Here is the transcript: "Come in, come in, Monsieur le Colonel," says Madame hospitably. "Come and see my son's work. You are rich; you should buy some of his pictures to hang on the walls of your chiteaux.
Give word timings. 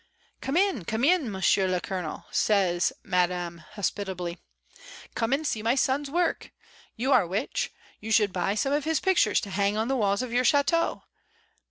"Come 0.41 0.57
in, 0.57 0.83
come 0.85 1.03
in, 1.03 1.29
Monsieur 1.29 1.67
le 1.67 1.79
Colonel," 1.79 2.25
says 2.31 2.91
Madame 3.03 3.59
hospitably. 3.59 4.39
"Come 5.13 5.31
and 5.31 5.45
see 5.45 5.61
my 5.61 5.75
son's 5.75 6.09
work. 6.09 6.49
You 6.95 7.11
are 7.11 7.27
rich; 7.27 7.71
you 7.99 8.11
should 8.11 8.33
buy 8.33 8.55
some 8.55 8.73
of 8.73 8.83
his 8.85 8.99
pictures 8.99 9.39
to 9.41 9.51
hang 9.51 9.77
on 9.77 9.89
the 9.89 9.95
walls 9.95 10.23
of 10.23 10.33
your 10.33 10.43
chiteaux. 10.43 11.03